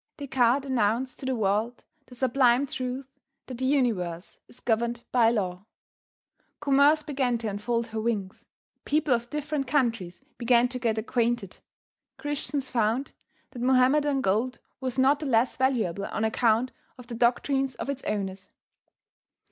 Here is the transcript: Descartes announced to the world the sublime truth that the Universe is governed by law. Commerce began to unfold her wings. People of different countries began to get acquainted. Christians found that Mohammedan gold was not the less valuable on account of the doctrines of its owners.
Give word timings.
Descartes 0.17 0.65
announced 0.65 1.19
to 1.19 1.27
the 1.27 1.35
world 1.35 1.83
the 2.07 2.15
sublime 2.15 2.65
truth 2.65 3.05
that 3.45 3.59
the 3.59 3.65
Universe 3.65 4.39
is 4.47 4.59
governed 4.59 5.03
by 5.11 5.29
law. 5.29 5.63
Commerce 6.59 7.03
began 7.03 7.37
to 7.37 7.45
unfold 7.47 7.85
her 7.85 8.01
wings. 8.01 8.43
People 8.83 9.13
of 9.13 9.29
different 9.29 9.67
countries 9.67 10.19
began 10.39 10.67
to 10.69 10.79
get 10.79 10.97
acquainted. 10.97 11.59
Christians 12.17 12.67
found 12.71 13.11
that 13.51 13.61
Mohammedan 13.61 14.21
gold 14.21 14.57
was 14.79 14.97
not 14.97 15.19
the 15.19 15.27
less 15.27 15.55
valuable 15.55 16.05
on 16.07 16.23
account 16.25 16.71
of 16.97 17.05
the 17.05 17.13
doctrines 17.13 17.75
of 17.75 17.87
its 17.87 18.03
owners. 18.05 18.49